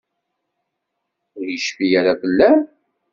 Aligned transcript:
Ur 1.37 1.45
yecfi 1.51 1.87
ara 1.99 2.13
fell-am? 2.21 2.61